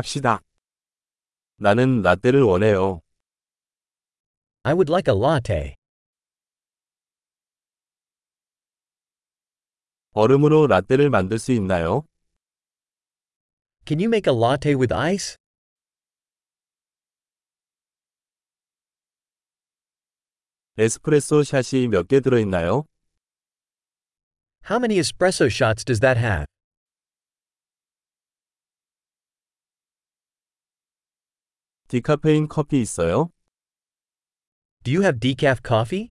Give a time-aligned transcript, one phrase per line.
[0.00, 0.40] 갑시다.
[1.56, 3.00] 나는 라떼를 원해요.
[4.62, 5.74] I would like a latte.
[10.12, 12.04] 얼음으로 라떼를 만들 수 있나요?
[13.86, 15.38] Can you make a latte with ice?
[20.76, 22.84] 에스프레소 샷이 몇 개 들어 있나요?
[24.68, 26.44] How many espresso shots does that have?
[31.88, 33.30] 디카페인 커피 있어요?
[34.82, 36.08] Do you have decaf coffee?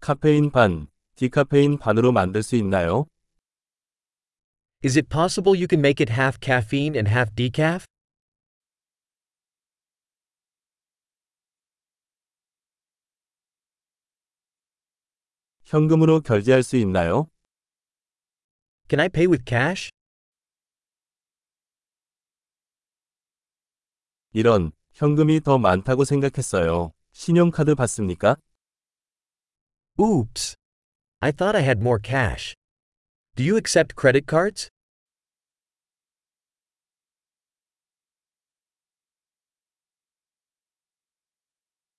[0.00, 3.06] 카페인 반, 디카페인 반으로 만들 수 있나요?
[4.84, 7.86] Is it possible you can make it half caffeine and half decaf?
[15.64, 17.28] 현금으로 결제할 수 있나요?
[18.88, 19.90] Can I pay with cash?
[24.32, 26.92] 이런, 현금이 더 많다고 생각했어요.
[27.12, 28.36] 신용카드 받습니까?
[29.98, 30.54] Oops.
[31.20, 32.54] I thought I had more cash.
[33.36, 34.68] Do you accept credit cards?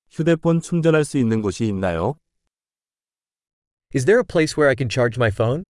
[0.10, 2.16] 휴대폰 충전할 수 있는 곳이 있나요?
[3.96, 5.64] Is there a place where I can charge my phone?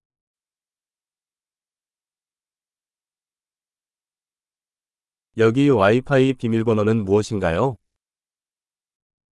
[5.40, 7.78] 여기 와이파이 비밀번호는 무엇인가요?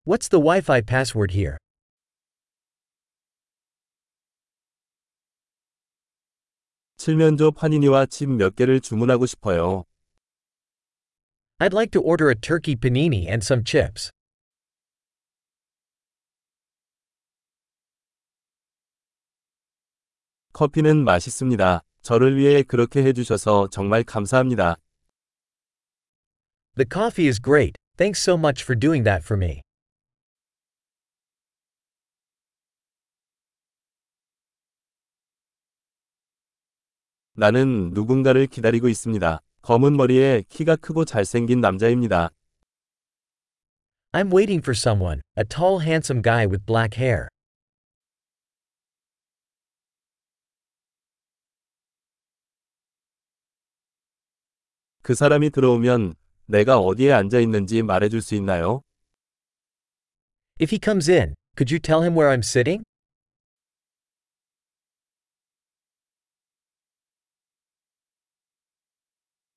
[0.05, 1.58] What's the Wi Fi password here?
[6.95, 9.83] 칠면조 파니니와 칩 몇 개를 주문하고 싶어요.
[11.59, 14.09] I'd like to order a turkey panini and some chips.
[20.53, 21.83] 커피는 맛있습니다.
[22.02, 24.77] 저를 위해 그렇게 해주셔서 정말 감사합니다.
[26.77, 29.60] The coffee is great, thanks so much for doing that for me.
[37.34, 39.40] 나는 누군가를 기다리고 있습니다.
[39.62, 42.30] 검은 머리에 키가 크고 잘생긴 남자입니다.
[44.12, 47.28] I'm waiting for someone, a tall, handsome guy with black hair.
[55.02, 56.14] 그 사람이 들어오면
[56.47, 58.81] 내가 어디에 앉아 있는지 말해 줄 수 있나요?
[60.61, 62.83] If he comes in, could you tell him where I'm sitting?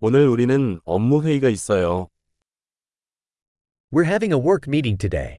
[0.01, 2.09] 오늘 우리는 업무 회의가 있어요.
[3.93, 5.39] We're having a work meeting today.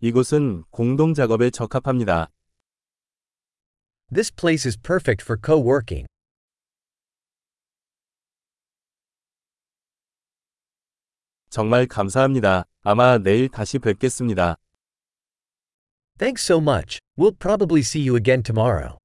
[0.00, 2.30] 이곳은 공동 작업에 적합합니다.
[4.13, 6.05] This place is perfect for co working.
[11.49, 12.65] 정말 감사합니다.
[12.83, 14.57] 아마 내일 다시 뵙겠습니다.
[16.17, 16.99] Thanks so much.
[17.17, 18.97] We'll probably see you again tomorrow.